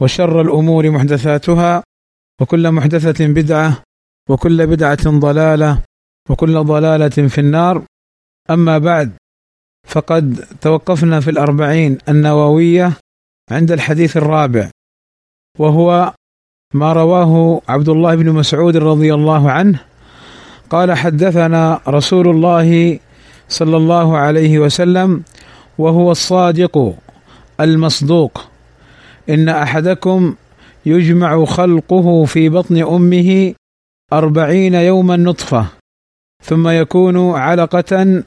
[0.00, 1.82] وشر الأمور محدثاتها
[2.40, 3.82] وكل محدثة بدعة
[4.28, 5.82] وكل بدعة ضلالة
[6.30, 7.82] وكل ضلالة في النار.
[8.50, 9.12] أما بعد
[9.86, 12.92] فقد توقفنا في الأربعين النووية
[13.50, 14.70] عند الحديث الرابع
[15.58, 16.14] وهو
[16.74, 19.80] ما رواه عبد الله بن مسعود رضي الله عنه.
[20.70, 23.00] قال حدثنا رسول الله
[23.48, 25.22] صلى الله عليه وسلم
[25.78, 26.94] وهو الصادق
[27.60, 28.47] المصدوق.
[29.28, 30.34] إن أحدكم
[30.86, 33.54] يجمع خلقه في بطن أمه
[34.12, 35.66] أربعين يوما نطفة
[36.44, 38.22] ثم يكون علقة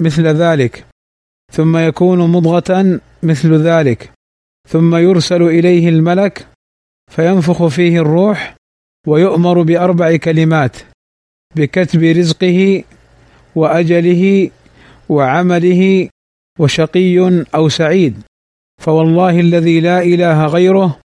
[0.00, 0.86] مثل ذلك
[1.52, 4.12] ثم يكون مضغة مثل ذلك
[4.68, 6.46] ثم يرسل إليه الملك
[7.10, 8.56] فينفخ فيه الروح
[9.06, 10.76] ويؤمر بأربع كلمات
[11.56, 12.84] بكتب رزقه
[13.54, 14.50] وأجله
[15.08, 16.08] وعمله
[16.58, 18.25] وشقي أو سعيد.
[18.86, 21.00] فوالله الذي لا إله غيره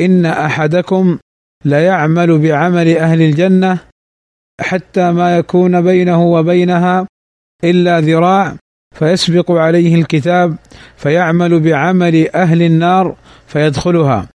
[0.00, 1.18] إن أحدكم
[1.64, 3.78] ليعمل بعمل أهل الجنة
[4.60, 7.06] حتى ما يكون بينه وبينها
[7.64, 8.56] إلا ذراع
[8.94, 10.56] فيسبق عليه الكتاب
[10.96, 14.28] فيعمل بعمل أهل النار فيدخلها.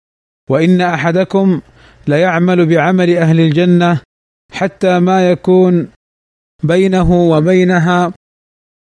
[0.50, 1.60] وإن أحدكم
[2.08, 4.00] ليعمل بعمل أهل الجنة
[4.52, 5.88] حتى ما يكون
[6.62, 8.12] بينه وبينها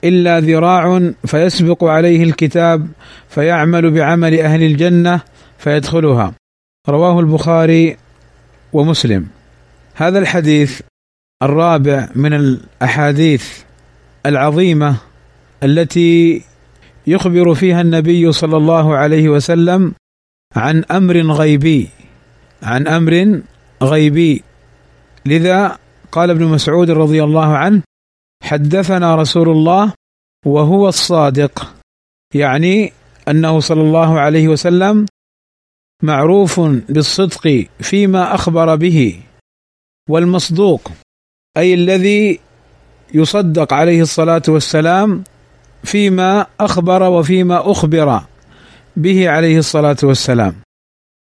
[0.03, 2.88] إلا ذراع فيسبق عليه الكتاب
[3.30, 5.22] فيعمل بعمل أهل الجنة
[5.58, 6.34] فيدخلها.
[6.90, 7.98] رواه البخاري
[8.73, 9.28] ومسلم.
[9.95, 10.81] هذا الحديث
[11.44, 13.62] الرابع من الأحاديث
[14.25, 14.96] العظيمة
[15.63, 16.41] التي
[17.08, 19.94] يخبر فيها النبي صلى الله عليه وسلم
[20.56, 21.90] عن أمر غيبي
[22.64, 23.41] عن أمر
[23.84, 24.44] غيبي.
[25.25, 25.78] لذا
[26.12, 27.81] قال ابن مسعود رضي الله عنه
[28.44, 29.94] حدثنا رسول الله
[30.46, 31.74] وهو الصادق
[32.36, 32.94] يعني
[33.28, 35.06] أنه صلى الله عليه وسلم
[36.03, 36.59] معروف
[36.90, 39.22] بالصدق فيما أخبر به
[40.09, 40.92] والمصدوق
[41.58, 42.40] أي الذي
[43.14, 45.24] يصدق عليه الصلاة والسلام
[45.84, 48.22] فيما أخبر وفيما أخبر
[48.96, 50.56] به عليه الصلاة والسلام.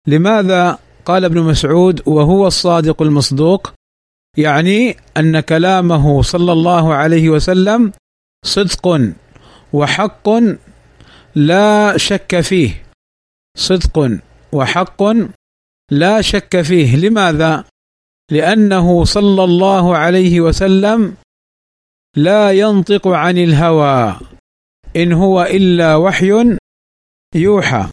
[0.06, 3.72] لماذا؟ قال ابن مسعود وهو الصادق المصدوق
[4.36, 7.92] يعني أن كلامه صلى الله عليه وسلم
[8.44, 9.12] صدق
[9.72, 10.28] وحق
[11.34, 12.86] لا شك فيه.
[13.58, 14.18] صدق
[14.52, 15.02] وحق
[15.90, 16.96] لا شك فيه.
[16.96, 17.64] لماذا؟
[18.30, 21.16] لأنه صلى الله عليه وسلم
[22.16, 24.16] لا ينطق عن الهوى
[24.96, 26.56] إن هو إلا وحي
[27.34, 27.90] يوحى.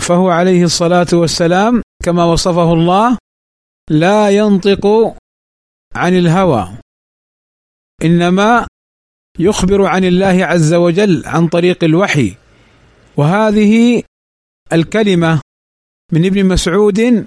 [0.00, 3.18] فهو عليه الصلاة والسلام كما وصفه الله
[3.90, 5.14] لا ينطق
[5.94, 6.78] عن الهوى.
[8.04, 8.66] إنما
[9.38, 12.36] يخبر عن الله عز وجل عن طريق الوحي.
[13.16, 14.02] وهذه
[14.72, 15.40] الكلمة
[16.12, 17.26] من ابن مسعود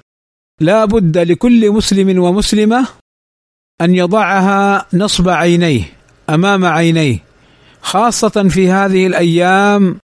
[0.62, 2.88] لا بد لكل مسلم ومسلمة
[3.82, 5.84] أن يضعها نصب عينيه
[6.30, 7.20] أمام عينيه.
[7.82, 10.00] خاصة في هذه الأيام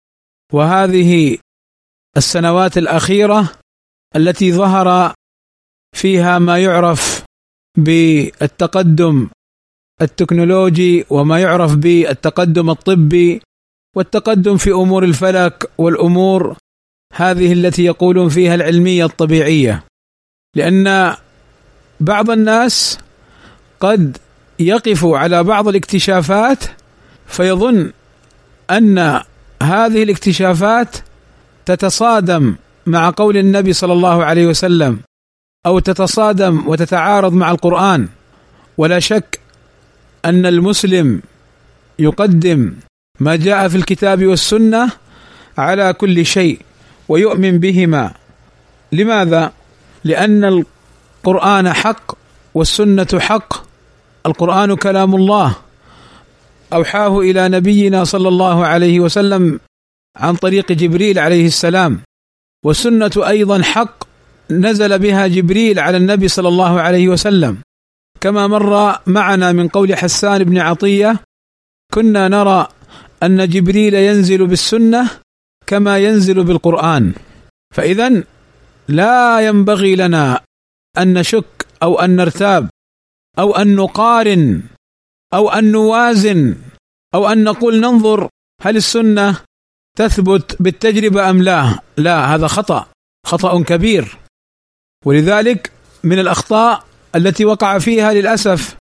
[0.52, 1.38] وهذه
[2.16, 3.52] السنوات الأخيرة
[4.16, 5.14] التي ظهر
[5.96, 7.24] فيها ما يعرف
[7.78, 9.28] بالتقدم
[10.02, 13.40] التكنولوجي وما يعرف بالتقدم الطبي
[13.96, 16.56] والتقدم في أمور الفلك والأمور
[17.14, 19.84] هذه التي يقولون فيها العلمية الطبيعية.
[20.56, 21.16] لأن
[22.00, 22.98] بعض الناس
[23.80, 24.16] قد
[24.58, 26.64] يقف على بعض الاكتشافات
[27.26, 27.92] فيظن
[28.70, 28.98] أن
[29.62, 30.96] هذه الاكتشافات
[31.64, 32.56] تتصادم
[32.86, 35.00] مع قول النبي صلى الله عليه وسلم.
[35.66, 38.08] أو تتصادم وتتعارض مع القرآن
[38.78, 39.40] ولا شك
[40.24, 41.22] أن المسلم
[41.98, 42.72] يقدم
[43.20, 44.90] ما جاء في الكتاب والسنة
[45.58, 46.60] على كل شيء
[47.08, 48.14] ويؤمن بهما.
[48.92, 49.52] لماذا؟
[50.04, 52.12] لأن القرآن حق
[52.54, 53.54] والسنة حق.
[54.26, 55.56] القرآن كلام الله.
[56.72, 59.60] أوحاه إلى نبينا صلى الله عليه وسلم
[60.16, 62.00] عن طريق جبريل عليه السلام.
[62.64, 64.07] والسنة أيضا حق.
[64.50, 67.58] نزل بها جبريل على النبي صلى الله عليه وسلم.
[68.20, 71.20] كما مر معنا من قول حسان بن عطية
[71.94, 72.68] كنا نرى
[73.22, 75.10] أن جبريل ينزل بالسنة
[75.66, 77.12] كما ينزل بالقرآن.
[77.74, 78.24] فاذا
[78.88, 80.40] لا ينبغي لنا
[80.98, 82.70] أن نشك أو أن نرتاب
[83.38, 84.62] أو أن نقارن
[85.34, 86.56] أو أن نوازن
[87.14, 88.28] أو أن نقول ننظر
[88.62, 89.40] هل السنة
[89.98, 91.78] تثبت بالتجربة أم لا.
[91.96, 92.86] لا هذا خطأ
[93.26, 94.18] خطأ كبير.
[95.06, 95.72] ولذلك
[96.04, 96.84] من الأخطاء
[97.16, 98.76] التي وقع فيها للأسف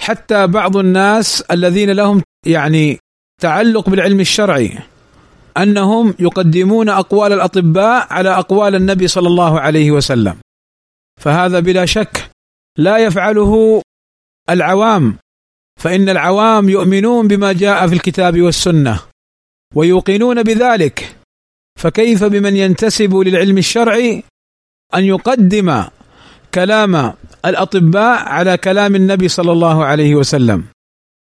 [0.00, 2.98] حتى بعض الناس الذين لهم يعني
[3.40, 4.78] تعلق بالعلم الشرعي
[5.56, 10.36] أنهم يقدمون أقوال الأطباء على أقوال النبي صلى الله عليه وسلم.
[11.20, 12.30] فهذا بلا شك
[12.78, 13.82] لا يفعله
[14.50, 15.18] العوام
[15.80, 19.00] فإن العوام يؤمنون بما جاء في الكتاب والسنة
[19.74, 21.16] ويوقنون بذلك.
[21.78, 24.22] فكيف بمن ينتسب للعلم الشرعي
[24.94, 25.84] أن يقدم
[26.54, 27.12] كلام
[27.44, 30.64] الأطباء على كلام النبي صلى الله عليه وسلم.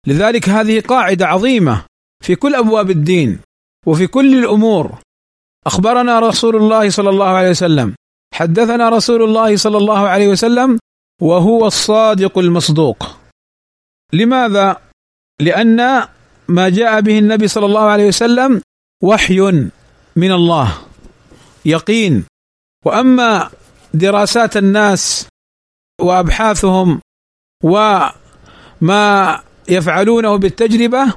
[0.07, 1.85] لذلك هذه قاعدة عظيمة
[2.25, 3.39] في كل أبواب الدين
[3.87, 4.99] وفي كل الأمور.
[5.67, 7.95] أخبرنا رسول الله صلى الله عليه وسلم
[8.35, 10.79] حدثنا رسول الله صلى الله عليه وسلم
[11.21, 13.17] وهو الصادق المصدوق.
[14.13, 14.77] لماذا؟
[15.41, 16.07] لأن
[16.49, 18.61] ما جاء به النبي صلى الله عليه وسلم
[19.03, 19.41] وحي
[20.17, 20.79] من الله
[21.65, 22.25] يقين.
[22.85, 23.51] وأما
[23.95, 25.29] دراسات الناس
[26.01, 27.01] وأبحاثهم
[27.65, 31.15] وما يفعلونه بالتجربة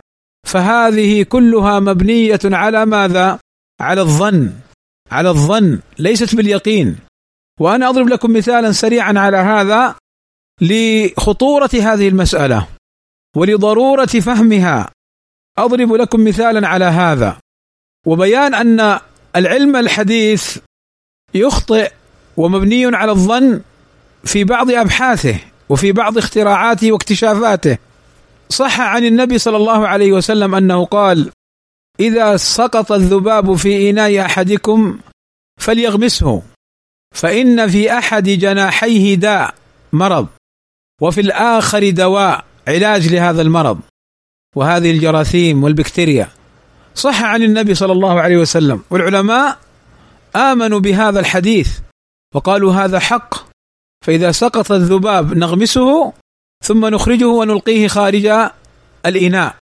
[0.48, 3.40] فهذه كلها مبنية على ماذا؟
[3.82, 4.54] على الظن
[5.12, 6.98] على الظن ليست باليقين.
[7.60, 9.96] وأنا أضرب لكم مثالا سريعا على هذا
[10.62, 12.68] لخطورة هذه المسألة
[13.36, 14.92] ولضرورة فهمها.
[15.58, 17.38] أضرب لكم مثالا على هذا.
[18.06, 19.00] وبيان أن
[19.36, 20.58] العلم الحديث
[21.36, 21.92] يخطئ
[22.38, 23.62] ومبني على الظن
[24.24, 25.40] في بعض أبحاثه
[25.70, 27.78] وفي بعض اختراعاته واكتشافاته.
[28.50, 31.32] صح عن النبي صلى الله عليه وسلم أنه قال
[32.00, 35.00] إذا سقط الذباب في إناء أحدكم
[35.62, 36.42] فليغمسه
[37.16, 39.54] فإن في أحد جناحيه داء
[39.94, 40.28] مرض
[41.02, 43.80] وفي الآخر دواء علاج لهذا المرض.
[44.56, 46.30] وهذه الجراثيم والبكتيريا.
[46.96, 48.82] صح عن النبي صلى الله عليه وسلم.
[48.90, 49.58] والعلماء
[50.36, 51.80] آمنوا بهذا الحديث
[52.36, 53.36] وقالوا هذا حق
[54.06, 56.14] فإذا سقط الذباب نغمسه
[56.64, 58.52] ثم نخرجه ونلقيه خارج
[59.06, 59.56] الإناء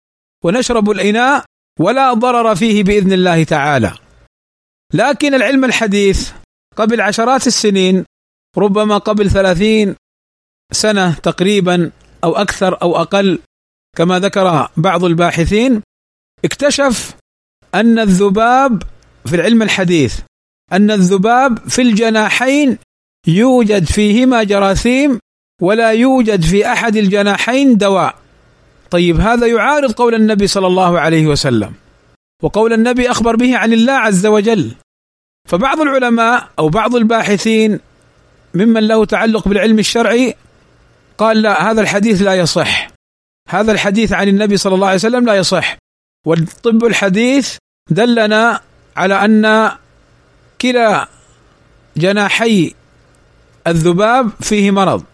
[0.45, 1.45] ونشرب الإناء
[1.81, 3.93] ولا ضرر فيه بإذن الله تعالى.
[4.95, 6.33] لكن العلم الحديث
[6.77, 8.05] قبل عشرات السنين
[8.59, 9.97] ربما قبل ثلاثين
[10.73, 11.91] سنة تقريبا
[12.25, 13.39] أو أكثر أو أقل
[13.97, 15.83] كما ذكر بعض الباحثين
[16.45, 17.17] اكتشف
[17.75, 18.83] أن الذباب
[19.27, 20.21] في العلم الحديث
[20.73, 22.79] أن الذباب في الجناحين
[23.27, 25.19] يوجد فيهما جراثيم
[25.61, 28.15] ولا يوجد في أحد الجناحين دواء.
[28.91, 31.73] طيب هذا يعارض قول النبي صلى الله عليه وسلم
[32.43, 34.75] وقول النبي أخبر به عن الله عز وجل.
[35.49, 37.81] فبعض العلماء أو بعض الباحثين
[38.55, 40.35] ممن له تعلق بالعلم الشرعي
[41.19, 42.91] قال لا هذا الحديث لا يصح.
[43.49, 45.77] هذا الحديث عن النبي صلى الله عليه وسلم لا يصح.
[46.27, 47.57] والطب الحديث
[47.91, 48.61] دلنا
[48.97, 49.73] على أن
[50.63, 51.09] كلا
[51.97, 52.75] جناحي
[53.67, 55.05] الذباب فيه مرض.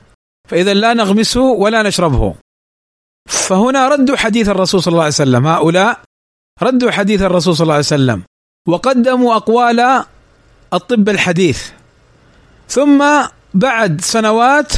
[0.49, 2.35] فإذا لا نغمسه ولا نشربه.
[3.29, 5.47] فهنا ردوا حديث الرسول صلى الله عليه وسلم.
[5.47, 6.01] هؤلاء
[6.63, 8.23] ردوا حديث الرسول صلى الله عليه وسلم.
[8.69, 10.05] وقدموا أقوال
[10.73, 11.71] الطب الحديث.
[12.69, 13.05] ثم
[13.55, 14.73] بعد سنوات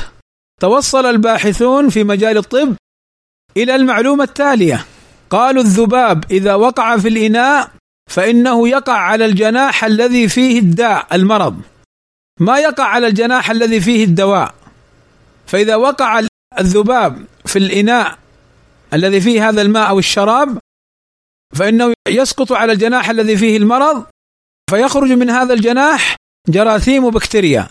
[0.61, 2.77] توصل الباحثون في مجال الطب
[3.57, 4.87] إلى المعلومة التالية.
[5.31, 7.71] قالوا الذباب إذا وقع في الإناء
[8.11, 11.61] فإنه يقع على الجناح الذي فيه الداء المرض.
[12.41, 14.55] ما يقع على الجناح الذي فيه الدواء.
[15.47, 16.21] فإذا وقع
[16.59, 18.19] الذباب في الإناء
[18.95, 20.59] الذي فيه هذا الماء أو الشراب
[21.55, 24.05] فإنه يسقط على الجناح الذي فيه المرض
[24.71, 26.17] فيخرج من هذا الجناح
[26.49, 27.69] جراثيم وبكتيريا.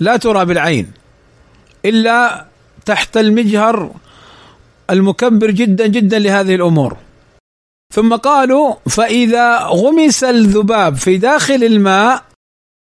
[0.00, 0.92] لا ترى بالعين.
[1.84, 2.46] إلا
[2.84, 3.94] تحت المجهر
[4.90, 6.96] المكبر جدا جدا لهذه الأمور.
[7.94, 12.24] ثم قالوا فإذا غمس الذباب في داخل الماء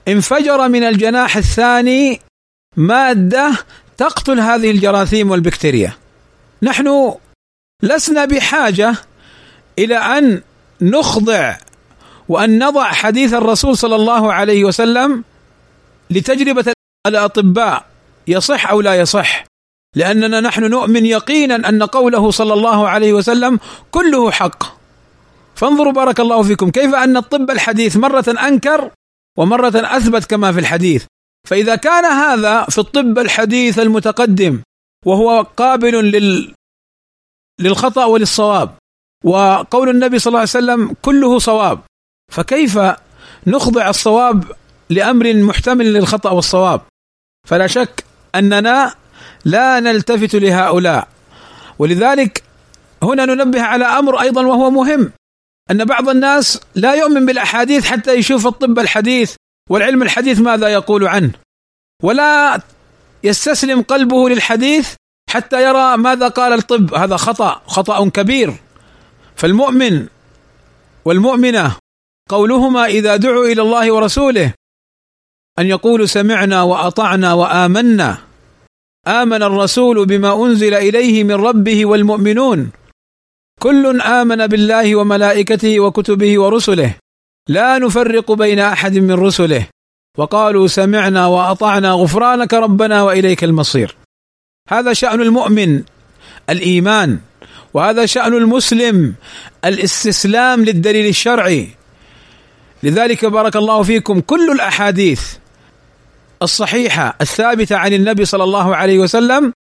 [0.09, 2.21] انفجر من الجناح الثاني
[2.76, 3.52] مادة
[3.97, 5.92] تقتل هذه الجراثيم والبكتيريا.
[6.62, 7.14] نحن
[7.83, 8.95] لسنا بحاجة
[9.78, 10.42] إلى أن
[10.80, 11.57] نخضع
[12.28, 15.25] وأن نضع حديث الرسول صلى الله عليه وسلم
[16.11, 16.73] لتجربة
[17.07, 17.87] الأطباء
[18.26, 19.45] يصح أو لا يصح؟
[19.97, 24.77] لأننا نحن نؤمن يقينا أن قوله صلى الله عليه وسلم كله حق.
[25.59, 28.91] فانظروا بارك الله فيكم كيف أن الطب الحديث مرة أنكر
[29.38, 31.05] ومرة أثبت كما في الحديث.
[31.49, 34.62] فإذا كان هذا في الطب الحديث المتقدم
[35.07, 36.55] وهو قابل لل
[37.61, 38.71] للخطأ وللصواب
[39.25, 41.81] وقول النبي صلى الله عليه وسلم كله صواب
[42.33, 42.79] فكيف
[43.47, 44.45] نخضع الصواب
[44.91, 46.81] لأمر محتمل للخطأ والصواب؟
[47.47, 48.95] فلا شك أننا
[49.45, 51.09] لا نلتفت لهؤلاء.
[51.79, 52.43] ولذلك
[53.03, 55.12] هنا ننبه على أمر أيضا وهو مهم.
[55.70, 59.34] أن بعض الناس لا يؤمن بالأحاديث حتى يشوف الطب الحديث
[59.70, 61.30] والعلم الحديث ماذا يقول عنه
[62.02, 62.60] ولا
[63.25, 64.94] يستسلم قلبه للحديث
[65.30, 66.94] حتى يرى ماذا قال الطب.
[66.94, 68.54] هذا خطأ خطأ كبير.
[69.37, 70.06] فالمؤمن
[71.04, 71.76] والمؤمنة
[72.28, 74.52] قولهما إذا دعوا إلى الله ورسوله
[75.58, 78.18] أن يقولوا سمعنا وأطعنا وآمنا.
[79.06, 82.70] آمن الرسول بما أنزل إليه من ربه والمؤمنون.
[83.59, 86.95] كل آمن بالله وملائكته وكتبه ورسله.
[87.49, 89.67] لا نفرق بين أحد من رسله.
[90.19, 93.97] وقالوا سمعنا وأطعنا غفرانك ربنا وإليك المصير.
[94.69, 95.83] هذا شأن المؤمن
[96.50, 97.19] الإيمان.
[97.75, 99.15] وهذا شأن المسلم
[99.65, 101.69] الاستسلام للدليل الشرعي.
[102.83, 105.23] لذلك بارك الله فيكم كل الأحاديث
[106.43, 109.53] الصحيحة الثابتة عن النبي صلى الله عليه وسلم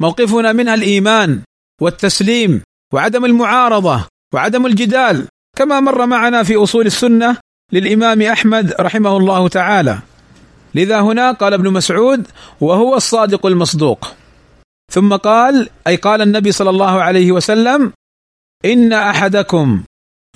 [0.00, 1.40] موقفنا منها الإيمان
[1.80, 2.62] والتسليم.
[2.94, 5.26] وعدم المعارضة وعدم الجدال
[5.56, 7.36] كما مر معنا في أصول السنة
[7.72, 9.98] للإمام أحمد رحمه الله تعالى.
[10.74, 12.26] لذا هنا قال ابن مسعود
[12.60, 14.14] وهو الصادق المصدوق
[14.92, 17.92] ثم قال أي قال النبي صلى الله عليه وسلم
[18.64, 19.82] إن أحدكم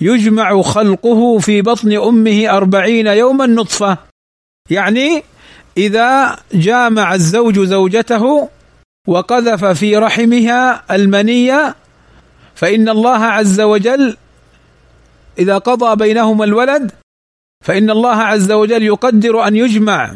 [0.01, 3.97] يجمع خلقه في بطن أمه أربعين يوما نطفة
[4.69, 5.23] يعني
[5.77, 8.49] إذا جامع الزوج زوجته
[9.07, 11.75] وقذف في رحمها المنية
[12.61, 14.17] فإن الله عز وجل
[15.39, 16.91] إذا قضى بينهما الولد
[17.65, 20.15] فإن الله عز وجل يقدر أن يجمع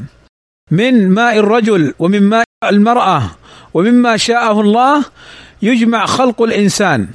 [0.72, 3.32] من ماء الرجل ومن ماء المرأة
[3.74, 5.06] ومما شاءه الله
[5.62, 7.08] يجمع خلق الإنسان.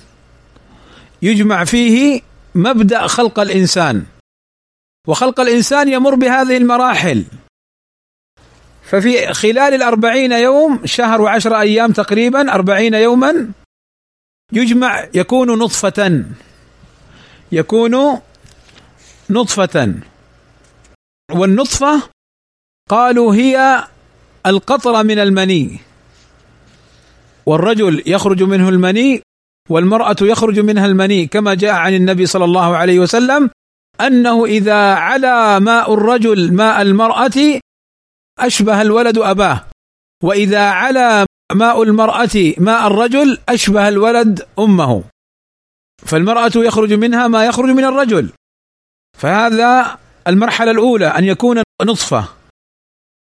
[1.22, 2.20] يجمع فيه
[2.54, 4.02] مبدأ خلق الإنسان.
[5.08, 7.24] وخلق الإنسان يمر بهذه المراحل.
[8.82, 13.59] ففي خلال الأربعين يوم شهر وعشر أيام تقريبا أربعين يوما
[14.52, 16.24] يجمع يكون نطفة.
[17.52, 18.20] يكون
[19.30, 19.94] نطفة.
[21.32, 22.02] والنطفة
[22.88, 23.84] قالوا هي
[24.46, 25.80] القطرة من المني.
[27.46, 29.22] والرجل يخرج منه المني
[29.68, 33.50] والمرأة يخرج منها المني كما جاء عن النبي صلى الله عليه وسلم
[34.00, 37.60] أنه إذا علا ماء الرجل ماء المرأة
[38.38, 39.64] أشبه الولد أباه.
[40.22, 45.04] وإذا علا ماء المرأة ماء الرجل أشبه الولد أمه.
[46.06, 48.32] فالمرأة يخرج منها ما يخرج من الرجل.
[49.18, 52.28] فهذا المرحلة الأولى أن يكون نطفة.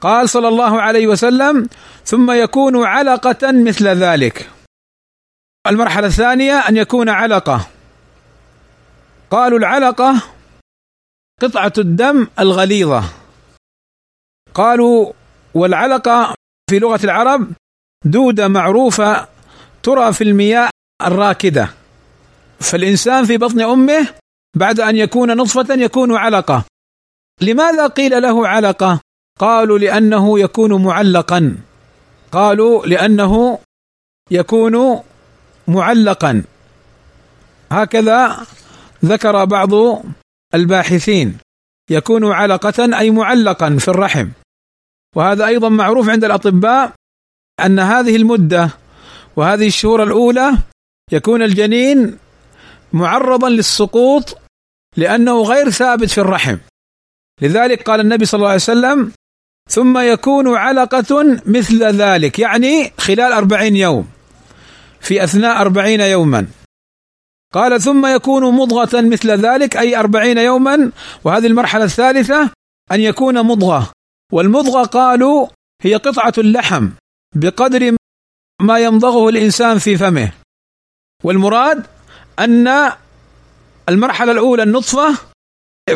[0.03, 1.69] قال صلى الله عليه وسلم
[2.05, 4.51] ثم يكون علقة مثل ذلك.
[5.67, 7.67] المرحلة الثانية أن يكون علقة.
[9.31, 10.23] قالوا العلقة
[11.43, 13.05] قطعة الدم الغليظة.
[14.55, 15.13] قالوا
[15.55, 16.35] والعلقة
[16.71, 17.53] في لغة العرب
[18.07, 19.29] دودة معروفة
[19.83, 20.71] ترى في المياه
[21.03, 21.71] الراكدة.
[22.61, 24.09] فالإنسان في بطن أمه
[24.57, 26.65] بعد أن يكون نطفة يكون علقة.
[27.41, 29.01] لماذا قيل له علقة؟
[29.39, 31.57] قالوا لأنه يكون معلقا.
[32.33, 33.59] قالوا لأنه
[34.31, 35.03] يكون
[35.69, 36.43] معلقا.
[37.73, 38.47] هكذا
[39.05, 39.71] ذكر بعض
[40.55, 41.39] الباحثين.
[41.91, 44.29] يكون علقة أي معلقا في الرحم.
[45.17, 46.93] وهذا أيضا معروف عند الأطباء
[47.61, 48.71] أن هذه المدة
[49.37, 50.53] وهذه الشهور الأولى
[51.13, 52.19] يكون الجنين
[52.93, 54.39] معرضا للسقوط
[54.97, 56.57] لأنه غير ثابت في الرحم.
[57.43, 59.13] لذلك قال النبي صلى الله عليه وسلم
[59.71, 62.39] ثم يكون علقة مثل ذلك.
[62.39, 64.09] يعني خلال أربعين يوم
[65.01, 66.47] في أثناء أربعين يوما.
[67.55, 69.77] قال ثم يكون مضغة مثل ذلك.
[69.77, 70.91] أي أربعين يوما.
[71.25, 72.51] وهذه المرحلة الثالثة
[72.93, 73.93] أن يكون مضغة.
[74.33, 75.47] والمضغة قالوا
[75.83, 76.89] هي قطعة اللحم.
[77.37, 77.97] بقدر
[78.63, 80.33] ما يمضغه الإنسان في فمه.
[81.25, 81.87] والمراد
[82.39, 82.93] أن
[83.89, 85.19] المرحلة الأولى النطفة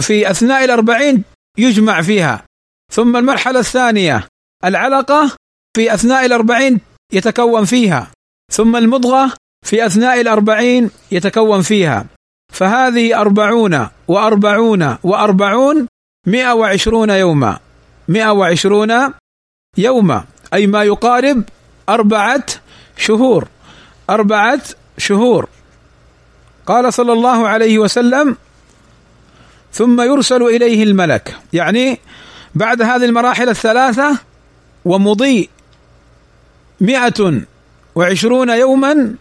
[0.01, 1.25] في أثناء الأربعين
[1.59, 2.45] يجمع فيها.
[2.93, 4.29] ثم المرحلة الثانية
[4.65, 5.37] العلقة
[5.77, 6.81] في أثناء الأربعين
[7.13, 8.11] يتكون فيها.
[8.53, 9.33] ثم المضغة
[9.67, 12.07] في أثناء الأربعين يتكون فيها.
[12.53, 15.87] فهذه أربعون وأربعون وأربعون
[16.27, 17.59] مئة وعشرون يوما.
[18.09, 19.15] 120
[19.79, 20.25] يوما.
[20.55, 21.43] أي ما يقارب
[21.89, 22.45] أربعة
[22.97, 23.49] شهور.
[24.11, 24.61] أربعة
[24.99, 25.49] شهور.
[26.67, 28.37] قال صلى الله عليه وسلم
[29.73, 31.37] ثم يرسل إليه الملك.
[31.53, 32.01] يعني
[32.55, 34.19] بعد هذه المراحل الثلاثة
[34.85, 35.49] ومضي
[36.81, 37.41] مئة
[37.95, 39.15] وعشرون يوما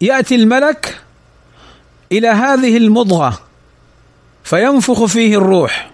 [0.00, 1.00] يأتي الملك
[2.12, 3.40] إلى هذه المضغة
[4.44, 5.90] فينفخ فيه الروح.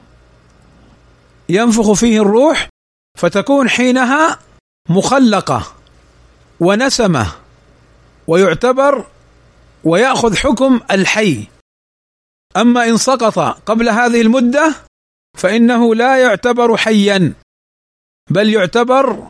[1.49, 2.69] ينفخ فيه الروح
[3.18, 4.38] فتكون حينها
[4.88, 5.72] مخلقة
[6.60, 7.32] ونسمة
[8.26, 9.06] ويعتبر
[9.84, 11.46] ويأخذ حكم الحي.
[12.56, 14.74] أما إن سقط قبل هذه المدة
[15.38, 17.32] فإنه لا يعتبر حيا
[18.30, 19.28] بل يعتبر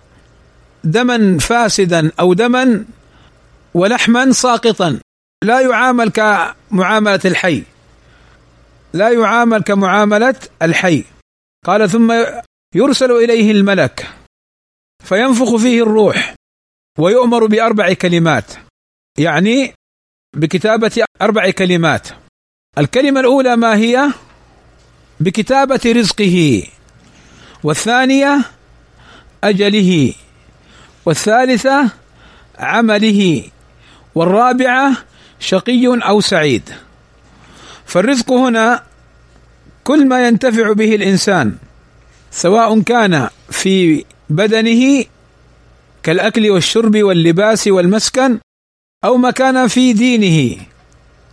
[0.84, 2.84] دما فاسدا أو دما
[3.75, 5.00] ولحما ساقطا.
[5.44, 7.62] لا يعامل كمعاملة الحي.
[8.92, 11.04] لا يعامل كمعاملة الحي.
[11.66, 12.25] قال ثم
[12.75, 14.07] يرسل إليه الملك
[15.05, 16.35] فينفخ فيه الروح
[16.99, 18.53] ويؤمر بأربع كلمات
[19.19, 19.75] يعني
[20.37, 22.09] بكتابة أربع كلمات.
[22.79, 24.12] الكلمة الأولى ما هي؟
[25.21, 26.62] بكتابة رزقه.
[27.62, 28.45] والثانية
[29.45, 30.15] أجله.
[31.07, 31.91] والثالثة
[32.59, 33.50] عمله.
[34.15, 34.97] والرابعة
[35.39, 36.75] شقي أو سعيد.
[37.87, 38.83] فالرزق هنا
[39.85, 41.57] كل ما ينتفع به الإنسان.
[42.30, 45.04] سواء كان في بدنه
[46.02, 48.38] كالأكل والشرب واللباس والمسكن
[49.04, 50.56] أو ما كان في دينه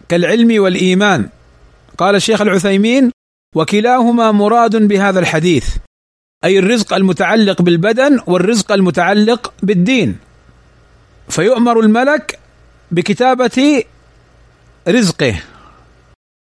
[0.10, 1.30] كالعلم والإيمان.
[1.98, 3.12] قال الشيخ العثيمين
[3.56, 5.68] وكلاهما مراد بهذا الحديث
[6.44, 10.18] أي الرزق المتعلق بالبدن والرزق المتعلق بالدين.
[11.30, 12.40] فيؤمر الملك
[12.92, 13.84] بكتابة
[14.88, 15.42] رزقه.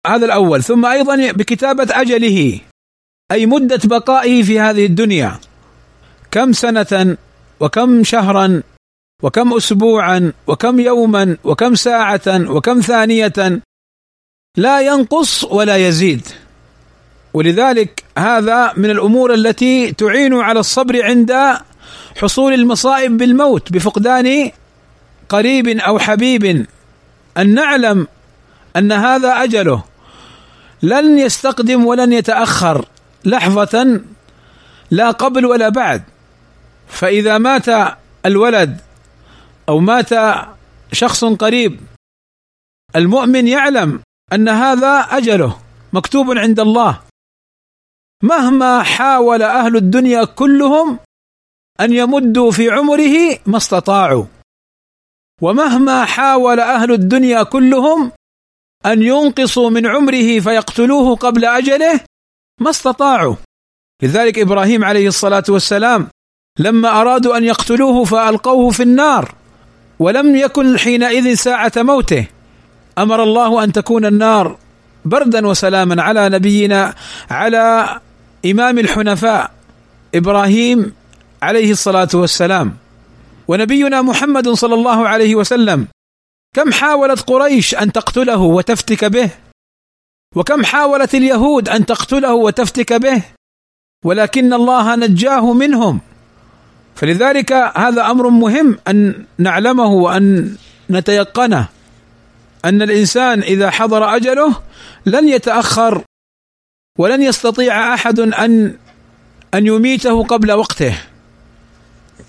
[0.07, 0.63] هذا الأول.
[0.63, 2.59] ثم أيضا بكتابة أجله.
[3.31, 5.39] أي مدة بقائه في هذه الدنيا؟
[6.31, 7.17] كم سنة
[7.59, 8.63] وكم شهرا
[9.23, 13.61] وكم اسبوعا وكم يوما وكم ساعة وكم ثانية؟
[14.57, 16.27] لا ينقص ولا يزيد.
[17.33, 21.33] ولذلك هذا من الأمور التي تعين على الصبر عند
[22.21, 24.51] حصول المصائب بالموت بفقدان
[25.29, 26.65] قريب أو حبيب.
[27.37, 28.07] أن نعلم
[28.75, 29.83] أن هذا أجله.
[30.83, 32.85] لن يستقدم ولن يتأخر.
[33.25, 34.01] لحظة
[34.91, 36.03] لا قبل ولا بعد.
[36.87, 38.81] فإذا مات الولد
[39.69, 40.09] أو مات
[40.91, 41.79] شخص قريب
[42.95, 43.99] المؤمن يعلم
[44.33, 45.59] أن هذا أجله
[45.93, 46.99] مكتوب عند الله.
[48.23, 50.99] مهما حاول أهل الدنيا كلهم
[51.79, 54.25] أن يمدوا في عمره ما استطاعوا.
[55.41, 58.11] ومهما حاول أهل الدنيا كلهم
[58.85, 61.99] أن ينقصوا من عمره فيقتلوه قبل أجله
[62.61, 63.35] ما استطاعوا.
[64.03, 66.07] لذلك إبراهيم عليه الصلاة والسلام
[66.59, 69.35] لما أرادوا أن يقتلوه فألقوه في النار
[69.99, 72.27] ولم يكن حينئذ ساعة موته.
[72.97, 74.57] أمر الله أن تكون النار
[75.05, 76.93] بردا وسلاما على نبينا
[77.29, 77.99] على
[78.45, 79.51] إمام الحنفاء
[80.15, 80.93] إبراهيم
[81.41, 82.77] عليه الصلاة والسلام.
[83.47, 85.87] ونبينا محمد صلى الله عليه وسلم
[86.55, 89.29] كم حاولت قريش أن تقتله وتفتك به؟
[90.35, 93.23] وكم حاولت اليهود أن تقتله وتفتك به؟
[94.05, 95.99] ولكن الله نجاه منهم.
[96.95, 100.55] فلذلك هذا أمر مهم أن نعلمه وأن
[100.89, 101.67] نتيقنه.
[102.65, 104.55] أن الإنسان إذا حضر أجله
[105.05, 106.03] لن يتأخر
[106.99, 108.75] ولن يستطيع أحد ان
[109.53, 110.97] أن يميته قبل وقته.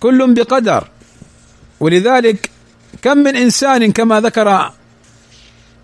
[0.00, 0.88] كل بقدر.
[1.80, 2.50] ولذلك
[3.02, 4.72] كم من إنسان كما ذكر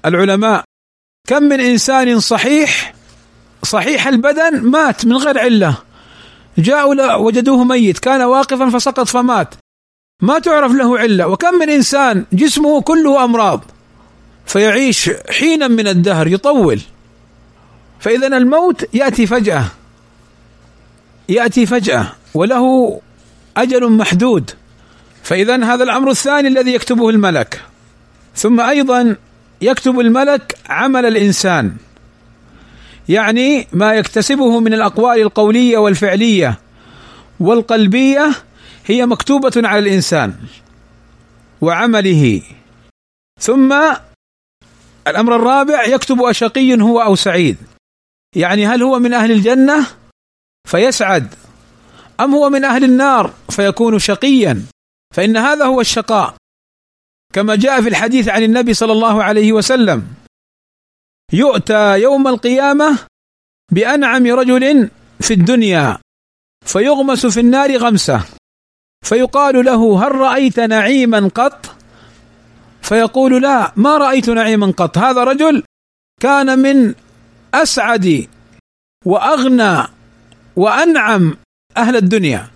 [0.04, 0.67] العلماء
[1.28, 2.94] كم من إنسان صحيح
[3.64, 5.74] صحيح البدن مات من غير علة.
[6.58, 9.54] جاءوا وجدوه ميت كان واقفا فسقط فمات.
[10.22, 11.26] ما تعرف له علة.
[11.26, 13.60] وكم من إنسان جسمه كله أمراض.
[14.46, 16.80] فيعيش حينا من الدهر يطول.
[18.00, 19.64] فاذا الموت يأتي فجأة.
[21.28, 23.00] يأتي فجأة وله
[23.56, 24.50] أجل محدود.
[25.22, 27.62] فاذا هذا الأمر الثاني الذي يكتبه الملك.
[28.36, 29.16] ثم أيضا
[29.60, 31.76] يكتب الملك عمل الإنسان.
[33.08, 36.58] يعني ما يكتسبه من الأقوال القولية والفعلية
[37.40, 38.30] والقلبية
[38.86, 40.34] هي مكتوبة على الإنسان
[41.60, 42.42] وعمله.
[43.40, 43.74] ثم
[45.08, 47.56] الأمر الرابع يكتب أشقي هو أو سعيد.
[48.36, 49.86] يعني هل هو من أهل الجنة؟
[50.68, 51.34] فيسعد.
[52.20, 54.62] أم هو من أهل النار؟ فيكون شقيا.
[55.14, 56.34] فإن هذا هو الشقاء.
[57.34, 60.06] كما جاء في الحديث عن النبي صلى الله عليه وسلم
[61.32, 62.98] يؤتى يوم القيامة
[63.72, 65.98] بأنعم رجل في الدنيا
[66.66, 68.24] فيغمس في النار غمسة
[69.04, 71.76] فيقال له هل رأيت نعيما قط؟
[72.82, 75.62] فيقول لا ما رأيت نعيما قط هذا رجل
[76.20, 76.94] كان من
[77.54, 78.28] أسعد
[79.06, 79.88] وأغنى
[80.56, 81.36] وأنعم
[81.76, 82.50] أهل الدنيا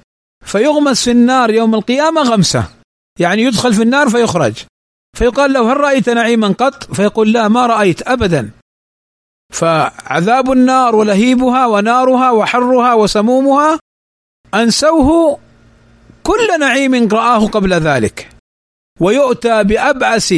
[0.45, 2.82] فيغمس في النار يوم القيامة غمسة.
[3.21, 4.55] يعني يدخل في النار فيخرج.
[5.17, 8.51] فيقال له هل رأيت نعيما قط؟ فيقول لا ما رأيت أبدا.
[9.53, 13.79] فعذاب النار ولهيبها ونارها وحرها وسمومها
[14.55, 15.39] أنسوه
[16.23, 18.29] كل نعيم رآه قبل ذلك.
[19.01, 20.35] ويؤتى بأبعس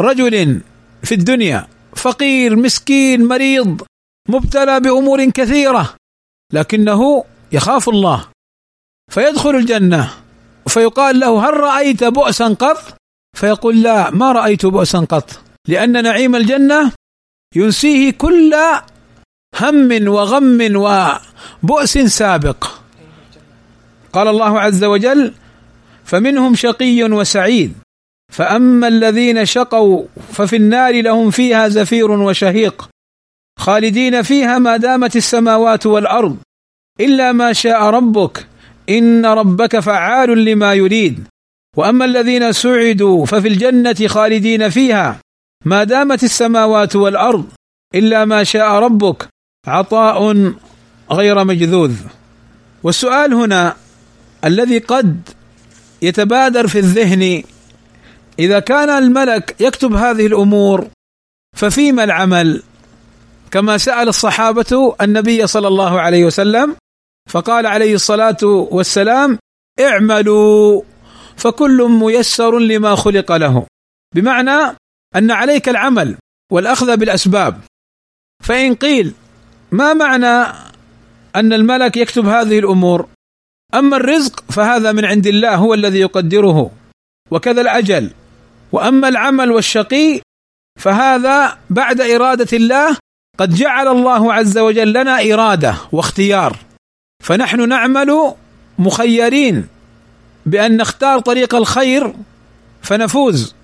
[0.00, 0.60] رجل
[1.02, 3.82] في الدنيا فقير مسكين مريض
[4.28, 5.94] مبتلى بأمور كثيرة
[6.52, 8.28] لكنه يخاف الله.
[9.10, 10.21] فيدخل الجنة.
[10.68, 12.96] فيقال له هل رأيت بؤسا قط؟
[13.36, 16.92] فيقول لا ما رأيت بؤسا قط لأن نعيم الجنة
[17.56, 18.54] ينسيه كل
[19.60, 22.66] هم وغم وبؤس سابق.
[24.12, 25.34] قال الله عز وجل
[26.04, 27.72] فمنهم شقي وسعيد
[28.32, 32.88] فأما الذين شقوا ففي النار لهم فيها زفير وشهيق
[33.58, 36.36] خالدين فيها ما دامت السماوات والأرض
[37.00, 38.46] إلا ما شاء ربك.
[38.88, 41.24] إن ربك فعال لما يريد.
[41.76, 45.20] وأما الذين سعدوا ففي الجنة خالدين فيها.
[45.64, 47.46] ما دامت السماوات والأرض
[47.94, 49.28] إلا ما شاء ربك
[49.66, 50.52] عطاء
[51.10, 51.94] غير مجذوذ.
[52.82, 53.76] والسؤال هنا
[54.44, 55.28] الذي قد
[56.02, 57.42] يتبادر في الذهن
[58.38, 60.86] إذا كان الملك يكتب هذه الأمور
[61.56, 62.62] ففيما العمل؟
[63.50, 66.76] كما سأل الصحابة النبي صلى الله عليه وسلم
[67.28, 69.38] فقال عليه الصلاة والسلام
[69.80, 70.82] اعملوا
[71.36, 73.66] فكل ميسر لما خلق له.
[74.14, 74.76] بمعنى
[75.16, 76.16] أن عليك العمل
[76.52, 77.60] والأخذ بالأسباب.
[78.42, 79.14] فإن قيل
[79.72, 80.52] ما معنى
[81.36, 83.08] أن الملك يكتب هذه الأمور؟
[83.74, 86.70] أما الرزق فهذا من عند الله هو الذي يقدره
[87.30, 88.10] وكذا الأجل.
[88.72, 90.20] وأما العمل والشقي
[90.80, 92.96] فهذا بعد إرادة الله
[93.38, 96.71] قد جعل الله عز وجل لنا إرادة واختيار.
[97.22, 98.34] فنحن نعمل
[98.78, 99.68] مخيرين
[100.46, 102.14] بأن نختار طريق الخير
[102.82, 103.54] فنفوز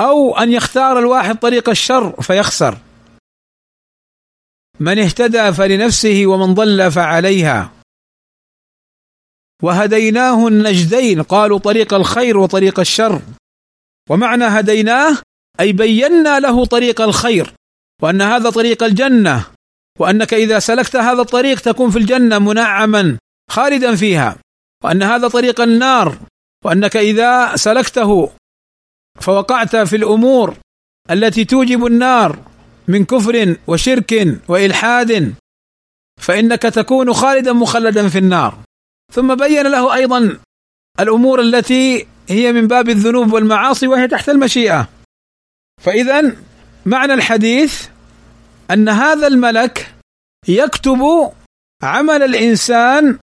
[0.00, 2.78] أو أن يختار الواحد طريق الشر فيخسر.
[4.80, 7.72] من اهتدى فلنفسه ومن ضل فعليها.
[9.62, 13.22] وهديناه النجدين قالوا طريق الخير وطريق الشر.
[14.10, 15.18] ومعنى هديناه
[15.60, 17.54] أي بينا له طريق الخير
[18.02, 19.51] وأن هذا طريق الجنة.
[19.98, 23.18] وأنك إذا سلكت هذا الطريق تكون في الجنة منعما
[23.50, 24.36] خالدا فيها.
[24.84, 26.18] وأن هذا طريق النار.
[26.64, 28.30] وأنك إذا سلكته
[29.20, 30.56] فوقعت في الأمور
[31.10, 32.38] التي توجب النار
[32.88, 35.34] من كفر وشرك وإلحاد
[36.20, 38.58] فإنك تكون خالدا مخلدا في النار.
[39.12, 40.38] ثم بين له أيضا
[41.00, 44.88] الأمور التي هي من باب الذنوب والمعاصي وهي تحت المشيئة.
[45.80, 46.36] فاذا
[46.86, 47.88] معنى الحديث
[48.72, 49.94] أن هذا الملك
[50.48, 51.32] يكتب
[51.82, 53.18] عمل الإنسان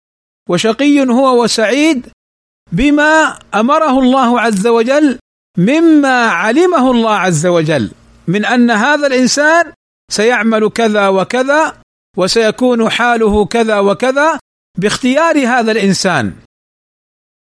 [0.50, 2.08] وشقي هو وسعيد
[2.72, 5.20] بما أمره الله عز وجل
[5.58, 7.92] مما علمه الله عز وجل
[8.28, 9.74] من أن هذا الإنسان
[10.12, 11.82] سيعمل كذا وكذا
[12.18, 14.40] وسيكون حاله كذا وكذا
[14.78, 16.34] باختيار هذا الإنسان.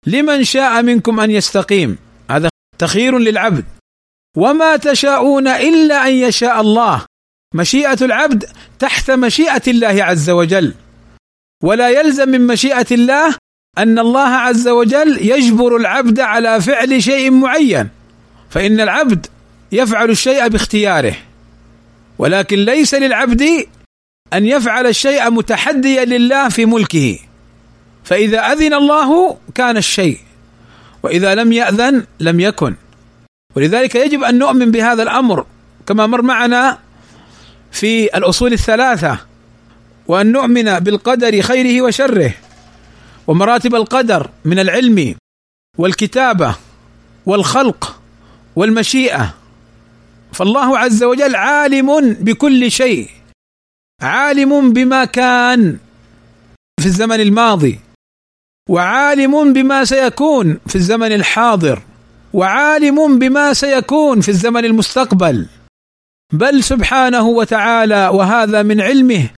[0.07, 1.97] لمن شاء منكم أن يستقيم.
[2.31, 3.65] هذا تخيير للعبد.
[4.37, 7.05] وما تشاءون إلا أن يشاء الله.
[7.53, 8.45] مشيئة العبد
[8.79, 10.73] تحت مشيئة الله عز وجل.
[11.63, 13.35] ولا يلزم من مشيئة الله
[13.77, 17.89] أن الله عز وجل يجبر العبد على فعل شيء معين.
[18.49, 19.27] فإن العبد
[19.71, 21.15] يفعل الشيء باختياره.
[22.17, 23.65] ولكن ليس للعبد
[24.33, 27.19] أن يفعل الشيء متحديا لله في ملكه.
[28.03, 30.17] فإذا أذن الله كان الشيء.
[31.03, 32.75] وإذا لم يأذن لم يكن.
[33.55, 35.45] ولذلك يجب أن نؤمن بهذا الأمر
[35.87, 36.77] كما مر معنا
[37.71, 39.19] في الأصول الثلاثة
[40.07, 42.33] وأن نؤمن بالقدر خيره وشره
[43.27, 45.15] ومراتب القدر من العلم
[45.77, 46.55] والكتابة
[47.25, 48.01] والخلق
[48.55, 49.33] والمشيئة.
[50.33, 53.09] فالله عز وجل عالم بكل شيء
[54.01, 55.77] عالم بما كان
[56.79, 57.79] في الزمن الماضي
[58.69, 61.81] وعالم بما سيكون في الزمن الحاضر
[62.33, 65.47] وعالم بما سيكون في الزمن المستقبل.
[66.33, 69.29] بل سبحانه وتعالى وهذا من علمه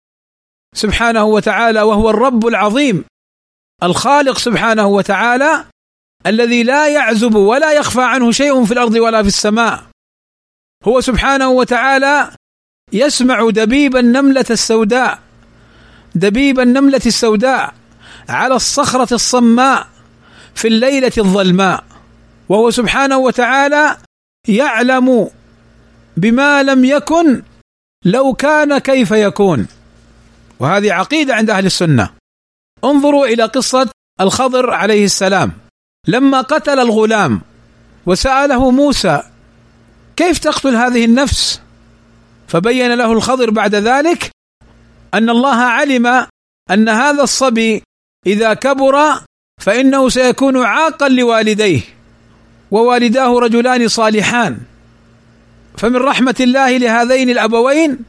[0.75, 3.03] سبحانه وتعالى وهو الرب العظيم
[3.83, 5.65] الخالق سبحانه وتعالى
[6.25, 9.83] الذي لا يعزب ولا يخفى عنه شيء في الأرض ولا في السماء.
[10.87, 12.31] هو سبحانه وتعالى
[12.93, 15.19] يسمع دبيب النملة السوداء
[16.15, 17.73] دبيب النملة السوداء
[18.29, 19.87] على الصخرة الصماء
[20.55, 21.83] في الليلة الظلماء.
[22.49, 23.97] وهو سبحانه وتعالى
[24.47, 25.29] يعلم
[26.17, 27.41] بما لم يكن
[28.05, 29.67] لو كان كيف يكون.
[30.59, 32.09] وهذه عقيدة عند أهل السنة.
[32.83, 33.89] انظروا إلى قصة
[34.21, 35.51] الخضر عليه السلام.
[36.07, 37.41] لما قتل الغلام
[38.05, 39.23] وسأله موسى
[40.15, 41.61] كيف تقتل هذه النفس؟
[42.47, 44.31] فبين له الخضر بعد ذلك
[45.13, 46.27] أن الله علم
[46.71, 47.83] أن هذا الصبي
[48.27, 49.21] إذا كبر
[49.61, 51.81] فإنه سيكون عاقا لوالديه
[52.71, 54.57] ووالداه رجلان صالحان.
[55.77, 57.99] فمن رحمة الله لهذين الأبوين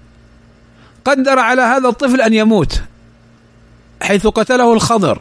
[1.05, 2.83] قدر على هذا الطفل أن يموت
[4.03, 5.20] حيث قتله الخضر.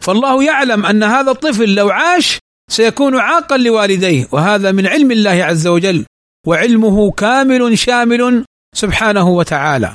[0.00, 2.38] فالله يعلم أن هذا الطفل لو عاش
[2.70, 6.04] سيكون عاقا لوالديه وهذا من علم الله عز وجل
[6.46, 9.92] وعلمه كامل شامل سبحانه وتعالى.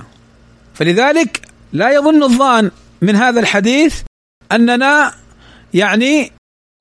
[0.74, 1.42] فلذلك
[1.74, 4.02] لا يظن الظان من هذا الحديث
[4.52, 5.14] أننا
[5.74, 6.32] يعني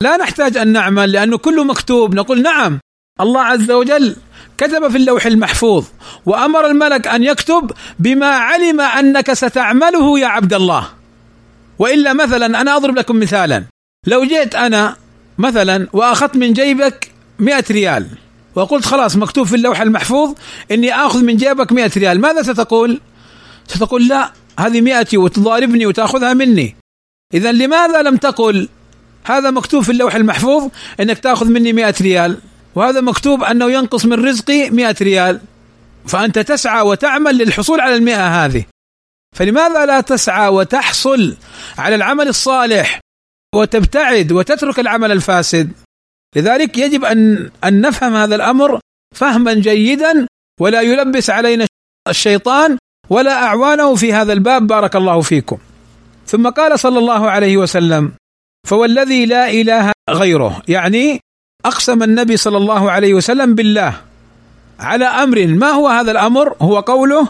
[0.03, 2.79] لا نحتاج أن نعمل لأنه كله مكتوب نقول نعم
[3.21, 4.15] الله عز وجل
[4.57, 5.85] كتب في اللوح المحفوظ
[6.25, 10.87] وأمر الملك أن يكتب بما علم أنك ستعمله يا عبد الله.
[11.79, 13.63] وإلا مثلا أنا أضرب لكم مثالا.
[14.07, 14.95] لو جئت أنا
[15.37, 18.07] مثلا وأخذت من جيبك 100 ريال
[18.55, 20.33] وقلت خلاص مكتوب في اللوح المحفوظ
[20.71, 23.01] إني آخذ من جيبك 100 ريال ماذا ستقول؟
[23.67, 26.75] ستقول لا هذه مئتي وتضاربني وتأخذها مني.
[27.33, 28.69] اذا لماذا لم تقل
[29.23, 32.37] هذا مكتوب في اللوح المحفوظ إنك تأخذ مني 100 ريال؟
[32.77, 35.39] وهذا مكتوب أنه ينقص من رزقي 100 ريال.
[36.07, 38.65] فأنت تسعى وتعمل للحصول على المئة هذه.
[39.35, 41.37] فلماذا لا تسعى وتحصل
[41.77, 42.99] على العمل الصالح
[43.55, 45.71] وتبتعد وتترك العمل الفاسد؟
[46.35, 48.79] لذلك يجب ان أن نفهم هذا الأمر
[49.15, 50.27] فهما جيدا
[50.61, 51.67] ولا يلبس علينا
[52.09, 52.77] الشيطان
[53.09, 54.67] ولا أعوانه في هذا الباب.
[54.67, 55.57] بارك الله فيكم.
[56.27, 58.11] ثم قال صلى الله عليه وسلم
[58.67, 60.61] فوالذي لا إله غيره.
[60.67, 61.19] يعني
[61.65, 64.01] أقسم النبي صلى الله عليه وسلم بالله
[64.79, 67.27] على أمر ما هو هذا الأمر؟ هو قوله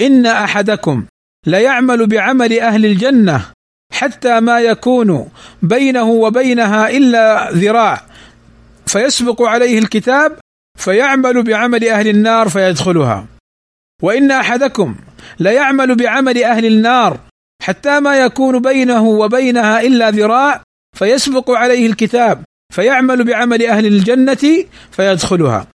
[0.00, 1.04] إن أحدكم
[1.46, 3.52] ليعمل بعمل أهل الجنة
[3.92, 5.28] حتى ما يكون
[5.62, 8.02] بينه وبينها إلا ذراع
[8.86, 10.38] فيسبق عليه الكتاب
[10.78, 13.26] فيعمل بعمل أهل النار فيدخلها.
[14.02, 14.96] وإن أحدكم
[15.40, 17.20] ليعمل بعمل أهل النار
[17.62, 20.62] حتى ما يكون بينه وبينها إلا ذراع
[20.96, 25.66] فيسبق عليه الكتاب فيعمل بعمل أهل الجنة فيدخلها.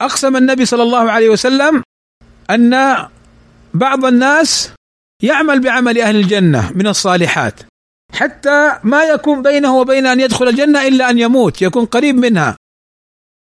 [0.00, 1.82] أقسم النبي صلى الله عليه وسلم
[2.50, 2.96] أن
[3.74, 4.72] بعض الناس
[5.22, 7.60] يعمل بعمل أهل الجنة من الصالحات
[8.12, 12.56] حتى ما يكون بينه وبين أن يدخل الجنة إلا أن يموت يكون قريب منها.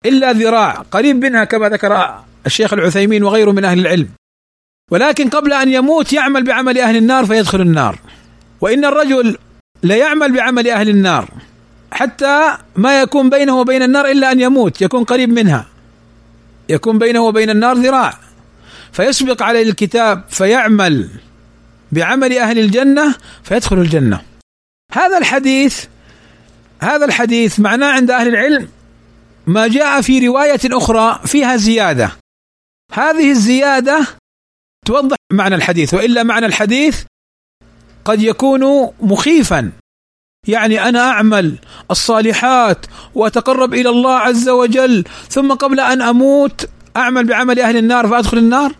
[0.07, 4.09] إلا ذراع قريب منها كما ذكر الشيخ العثيمين وغيره من أهل العلم.
[4.91, 7.99] ولكن قبل أن يموت يعمل بعمل أهل النار فيدخل النار.
[8.61, 9.39] وإن الرجل
[9.83, 11.29] ليعمل بعمل أهل النار.
[11.95, 15.67] حتى ما يكون بينه وبين النار إلا أن يموت يكون قريب منها.
[16.69, 18.19] يكون بينه وبين النار ذراع.
[18.93, 21.11] فيسبق عليه الكتاب فيعمل
[21.93, 24.23] بعمل أهل الجنة فيدخل الجنة.
[24.93, 25.85] هذا الحديث
[26.81, 28.69] هذا الحديث معناه عند أهل العلم
[29.47, 32.11] ما جاء في رواية أخرى فيها زيادة.
[32.93, 34.07] هذه الزيادة
[34.87, 37.03] توضح معنى الحديث وإلا معنى الحديث
[38.05, 39.73] قد يكون مخيفا.
[40.49, 41.55] يعني أنا أعمل
[41.91, 48.39] الصالحات وأتقرب إلى الله عز وجل ثم قبل أن أموت أعمل بعمل أهل النار فأدخل
[48.39, 48.75] النار؟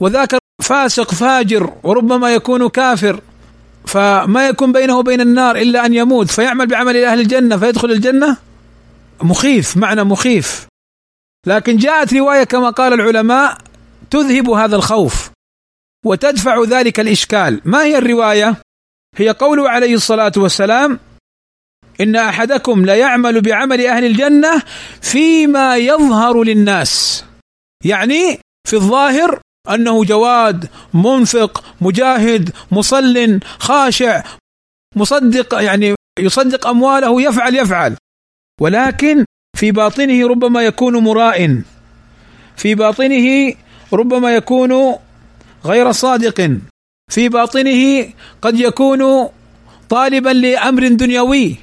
[0.00, 3.20] وذاك فاسق فاجر وربما يكون كافر
[3.86, 8.36] فما يكون بينه وبين النار إلا أن يموت فيعمل بعمل أهل الجنة فيدخل الجنة؟
[9.22, 10.66] مخيف معنى مخيف.
[11.46, 13.58] لكن جاءت رواية كما قال العلماء
[14.10, 15.30] تذهب هذا الخوف
[16.04, 17.60] وتدفع ذلك الإشكال.
[17.64, 18.63] ما هي الرواية؟
[19.16, 21.00] هي قوله عليه الصلاة والسلام
[22.00, 24.62] إن أحدكم ليعمل بعمل أهل الجنة
[25.02, 27.24] فيما يظهر للناس.
[27.84, 34.24] يعني في الظاهر أنه جواد منفق مجاهد مصل خاشع
[34.96, 37.96] مصدق يعني يصدق أمواله يفعل يفعل.
[38.60, 39.24] ولكن
[39.56, 41.62] في باطنه ربما يكون مراء
[42.56, 43.54] في باطنه
[43.92, 44.96] ربما يكون
[45.64, 46.58] غير صادق.
[47.10, 48.12] في باطنه
[48.42, 49.28] قد يكون
[49.88, 51.56] طالبا لأمر دنيوي.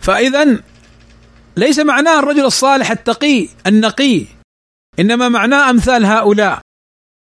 [0.00, 0.62] فاذا
[1.56, 4.26] ليس معناه الرجل الصالح التقي النقي
[4.98, 6.60] إنما معناه أمثال هؤلاء.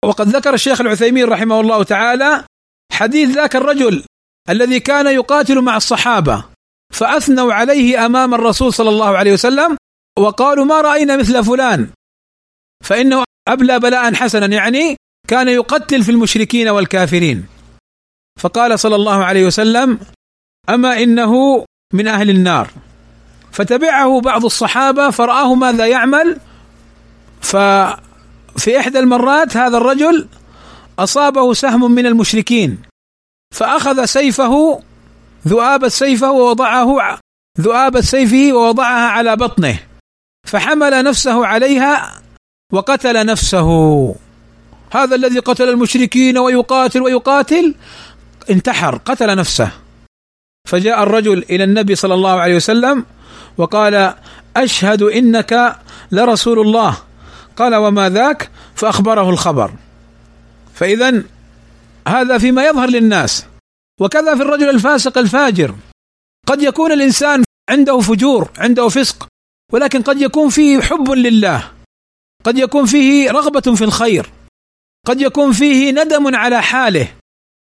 [0.04, 2.44] وقد ذكر الشيخ العثيمين رحمه الله تعالى
[2.92, 4.04] حديث ذاك الرجل
[4.50, 6.44] الذي كان يقاتل مع الصحابة
[6.92, 9.76] فأثنوا عليه أمام الرسول صلى الله عليه وسلم
[10.18, 11.90] وقالوا ما رأينا مثل فلان.
[12.84, 17.46] فإنه أبلى بلاء حسنا يعني كان يقتل في المشركين والكافرين.
[18.40, 19.98] فقال صلى الله عليه وسلم
[20.68, 22.70] أما إنه من أهل النار.
[23.52, 26.40] فتبعه بعض الصحابة فرآه ماذا يعمل؟
[27.40, 30.28] ففي إحدى المرات هذا الرجل
[30.98, 32.78] أصابه سهم من المشركين
[33.54, 34.82] فأخذ سيفه
[35.48, 37.18] ذؤاب سيفه ووضعه
[37.60, 39.78] ذؤاب سيفه ووضعها على بطنه
[40.46, 42.22] فحمل نفسه عليها
[42.72, 43.68] وقتل نفسه.
[44.96, 47.74] هذا الذي قتل المشركين ويقاتل ويقاتل
[48.50, 49.70] انتحر قتل نفسه.
[50.68, 53.04] فجاء الرجل إلى النبي صلى الله عليه وسلم
[53.58, 54.14] وقال
[54.56, 55.76] أشهد إنك
[56.12, 56.98] لرسول الله.
[57.56, 59.72] قال وما ذاك؟ فأخبره الخبر.
[60.74, 61.22] فاذا
[62.08, 63.46] هذا فيما يظهر للناس.
[64.00, 65.74] وكذا في الرجل الفاسق الفاجر.
[66.46, 69.26] قد يكون الإنسان عنده فجور عنده فسق
[69.72, 71.70] ولكن قد يكون فيه حب لله.
[72.44, 74.30] قد يكون فيه رغبة في الخير.
[75.06, 77.08] قد يكون فيه ندم على حاله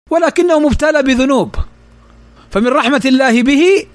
[0.09, 1.55] ولكنه مبتلى بذنوب.
[2.51, 3.85] فمن رحمة الله به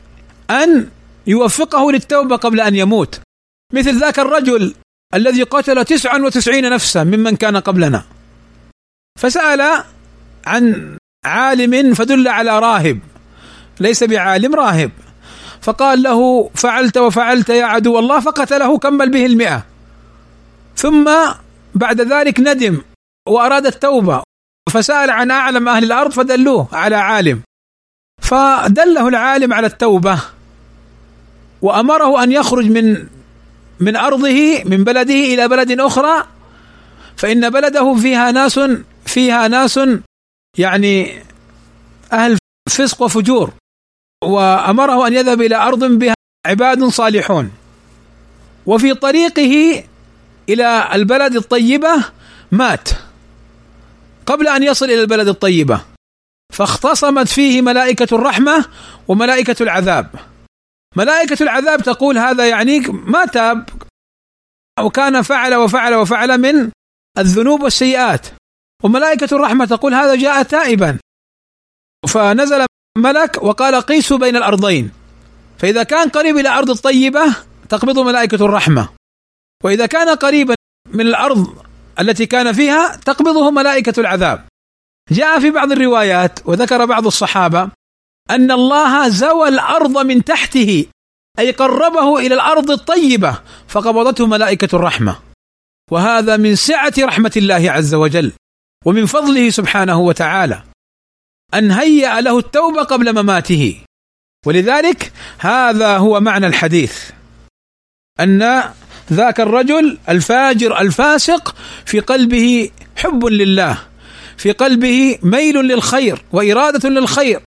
[0.50, 0.88] أن
[1.26, 3.20] يوفقه للتوبة قبل أن يموت.
[3.72, 4.74] مثل ذاك الرجل
[5.14, 8.04] الذي قتل تسعا وتسعين نفسا ممن كان قبلنا.
[9.18, 9.84] فسأل
[10.46, 12.98] عن عالم فدل على راهب
[13.80, 14.90] ليس بعالم راهب.
[15.62, 19.66] فقال له فعلت وفعلت يا عدو الله فقتله كمل به المئة.
[20.76, 21.10] ثم
[21.74, 22.93] بعد ذلك ندم.
[23.28, 24.22] وأراد التوبة
[24.70, 27.42] فسأل عن أعلم أهل الأرض فدلوه على عالم.
[28.22, 30.22] فدله العالم على التوبة
[31.62, 33.06] وأمره أن يخرج من
[33.80, 36.26] من أرضه من بلده إلى بلد أخرى.
[37.16, 38.60] فإن بلده فيها ناس
[39.06, 39.80] فيها ناس
[40.58, 41.22] يعني
[42.12, 43.52] أهل فسق وفجور.
[44.24, 46.14] وأمره أن يذهب إلى أرض بها
[46.46, 47.52] عباد صالحون.
[48.66, 49.84] وفي طريقه
[50.48, 52.04] إلى البلد الطيبة
[52.52, 52.88] مات.
[54.26, 55.84] قبل أن يصل إلى البلد الطيبة.
[56.52, 58.64] فاختصمت فيه ملائكة الرحمة
[59.08, 60.14] وملائكة العذاب.
[60.96, 63.68] ملائكة العذاب تقول هذا يعنيك ما تاب.
[64.80, 66.70] وكان فعل وفعل وفعل من
[67.18, 68.26] الذنوب والسيئات.
[68.82, 70.98] وملائكة الرحمة تقول هذا جاء تائبا.
[72.08, 72.66] فنزل
[72.98, 74.90] ملك وقال قيسوا بين الأرضين.
[75.58, 77.36] فإذا كان قريب إلى أرض الطيبة
[77.68, 78.88] تقبضه ملائكة الرحمة.
[79.64, 80.54] وإذا كان قريبا
[80.86, 81.63] من الأرض
[82.00, 84.46] التي كان فيها تقبضه ملائكة العذاب.
[85.10, 87.70] جاء في بعض الروايات وذكر بعض الصحابة
[88.30, 90.86] أن الله زوى الأرض من تحته
[91.38, 95.20] أي قربه إلى الأرض الطيبة فقبضته ملائكة الرحمة.
[95.90, 98.32] وهذا من سعة رحمة الله عز وجل
[98.84, 100.62] ومن فضله سبحانه وتعالى
[101.54, 103.80] أن هيأ له التوبة قبل مماته.
[104.46, 107.10] ولذلك هذا هو معنى الحديث
[108.20, 108.62] أن
[109.12, 113.78] ذاك الرجل الفاجر الفاسق في قلبه حب لله
[114.36, 117.40] في قلبه ميل للخير وإرادة للخير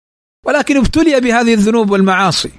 [0.46, 2.50] ولكن ابتلي بهذه الذنوب والمعاصي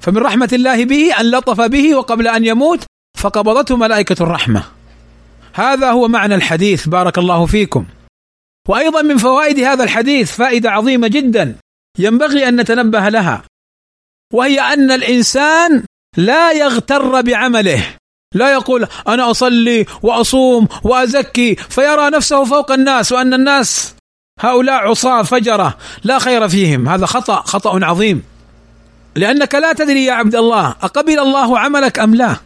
[0.00, 2.84] فمن رحمة الله به أن لطف به وقبل أن يموت
[3.18, 4.64] فقبضته ملائكة الرحمة.
[5.54, 7.86] هذا هو معنى الحديث بارك الله فيكم.
[8.68, 11.56] وأيضا من فوائد هذا الحديث فائدة عظيمة جدا
[11.98, 13.42] ينبغي أن نتنبه لها
[14.32, 15.84] وهي أن الإنسان
[16.16, 17.84] لا يغتر بعمله.
[18.34, 23.94] لا يقول أنا أصلي وأصوم وأزكي فيرى نفسه فوق الناس وأن الناس
[24.40, 26.88] هؤلاء عصاة فجرة لا خير فيهم.
[26.88, 28.22] هذا خطأ خطأ عظيم.
[29.16, 32.36] لأنك لا تدري يا عبد الله أقبل الله عملك أم لا؟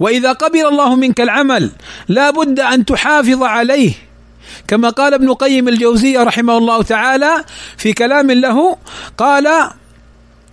[0.00, 1.70] وإذا قبل الله منك العمل
[2.08, 3.92] لا بد أن تحافظ عليه.
[4.68, 7.44] كما قال ابن قيم الجوزية رحمه الله تعالى
[7.76, 8.76] في كلام له
[9.18, 9.46] قال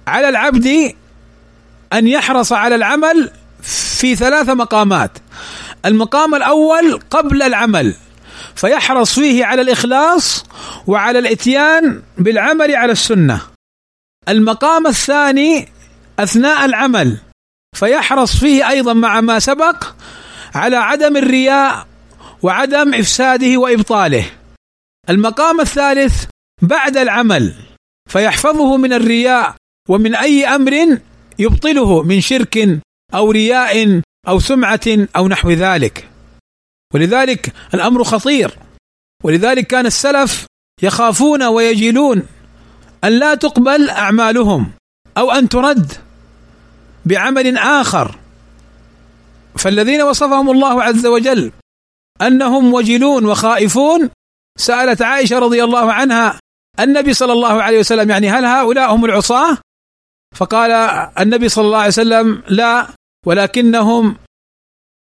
[0.08, 0.94] على العبد
[1.94, 3.30] أن يحرص على العمل
[4.00, 5.12] في ثلاث مقامات
[5.86, 7.96] المقام الأول قبل العمل
[8.56, 10.46] فيحرص فيه على الإخلاص
[10.88, 13.42] وعلى الإتيان بالعمل على السنة
[14.30, 15.68] المقام الثاني
[16.20, 17.18] أثناء العمل
[17.76, 19.84] فيحرص فيه أيضا مع ما سبق
[20.56, 21.88] على عدم الرياء
[22.42, 24.26] وعدم إفساده وإبطاله.
[25.10, 26.26] المقام الثالث
[26.62, 27.54] بعد العمل
[28.10, 29.56] فيحفظه من الرياء
[29.90, 31.00] ومن أي أمر
[31.40, 32.80] يبطله من شرك
[33.16, 36.10] أو رياء أو سمعة أو نحو ذلك.
[36.94, 38.58] ولذلك الأمر خطير
[39.24, 40.46] ولذلك كان السلف
[40.82, 42.28] يخافون ويجلون
[43.04, 44.72] أن لا تقبل أعمالهم
[45.18, 45.92] أو أن ترد
[47.06, 48.16] بعمل آخر
[49.58, 51.52] فالذين وصفهم الله عز وجل
[52.22, 54.10] أنهم وجلون وخائفون
[54.58, 56.40] سألت عائشة رضي الله عنها
[56.80, 59.58] النبي صلى الله عليه وسلم يعني هل هؤلاء هم العصاة؟
[60.36, 60.72] فقال
[61.20, 62.88] النبي صلى الله عليه وسلم لا
[63.26, 64.18] ولكنهم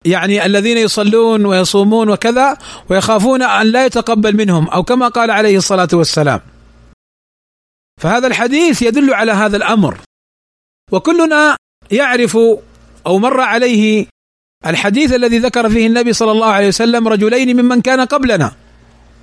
[0.04, 2.58] يعني الذين يصلون ويصومون وكذا
[2.90, 6.40] ويخافون أن لا يتقبل منهم أو كما قال عليه الصلاة والسلام.
[8.00, 9.98] فهذا الحديث يدل على هذا الأمر.
[10.92, 11.56] وكلنا
[11.90, 12.36] يعرف
[13.06, 14.06] أو مر عليه
[14.66, 18.52] الحديث الذي ذكر فيه النبي صلى الله عليه وسلم رجلين ممن كان قبلنا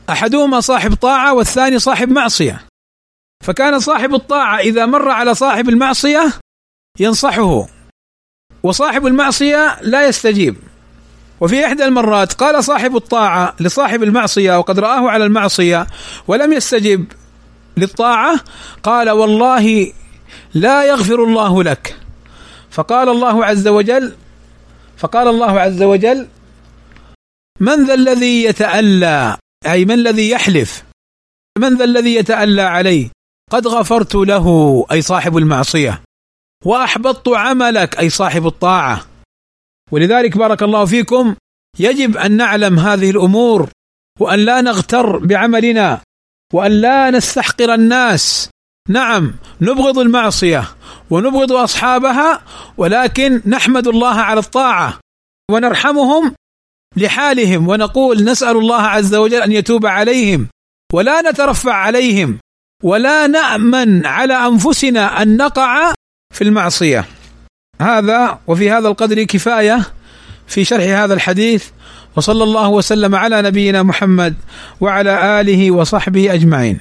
[0.10, 2.66] أحدهما صاحب طاعة والثاني صاحب معصية
[3.44, 6.34] فكان صاحب الطاعة إذا مر على صاحب المعصية
[7.00, 7.68] ينصحه
[8.64, 10.56] وصاحب المعصية لا يستجيب.
[11.42, 15.88] وفي إحدى المرات قال صاحب الطاعة لصاحب المعصية وقد رآه على المعصية
[16.28, 17.06] ولم يستجب
[17.78, 18.40] للطاعة
[18.84, 19.94] قال والله
[20.54, 21.96] لا يغفر الله لك.
[22.72, 24.14] فقال الله عز وجل
[24.98, 26.28] فقال الله عز وجل
[27.60, 30.84] من ذا الذي يتألى؟ أي من الذي يحلف؟
[31.58, 33.10] من ذا الذي يتألى عليه؟
[33.52, 34.86] قد غفرت له.
[34.92, 36.02] أي صاحب المعصية.
[36.66, 39.06] وأحبطت عملك أي صاحب الطاعة.
[39.92, 41.36] ولذلك بارك الله فيكم
[41.80, 43.70] يجب أن نعلم هذه الأمور
[44.20, 46.02] وأن لا نغتر بعملنا
[46.54, 48.50] وأن لا نستحقر الناس.
[48.90, 50.64] نعم نبغض المعصية
[51.10, 52.42] ونبغض أصحابها
[52.78, 55.00] ولكن نحمد الله على الطاعة
[55.52, 56.36] ونرحمهم
[56.98, 60.48] لحالهم ونقول نسأل الله عز وجل أن يتوب عليهم
[60.94, 62.40] ولا نترفع عليهم
[62.84, 65.94] ولا نأمن على أنفسنا أن نقع
[66.34, 67.06] في المعصية.
[67.82, 69.86] هذا وفي هذا القدر كفاية
[70.48, 71.66] في شرح هذا الحديث
[72.16, 74.36] وصلى الله وسلم على نبينا محمد
[74.82, 76.80] وعلى آله وصحبه أجمعين.